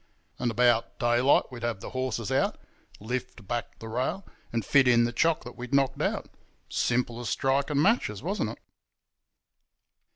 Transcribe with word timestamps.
And 0.39 0.49
about 0.49 0.97
daylight 0.97 1.43
we'd 1.51 1.61
have 1.61 1.79
the 1.79 1.91
horses 1.91 2.31
out, 2.31 2.59
lift 2.99 3.47
back 3.47 3.77
the 3.77 3.87
rail, 3.87 4.25
and 4.51 4.65
fit 4.65 4.87
in 4.87 5.03
the 5.03 5.11
chock 5.13 5.43
that 5.43 5.55
we'd 5.55 5.75
knocked 5.75 6.01
out. 6.01 6.27
Simple 6.69 7.19
as 7.19 7.29
striking 7.29 7.79
matches, 7.79 8.23
wasn't 8.23 8.49
it? 8.49 8.59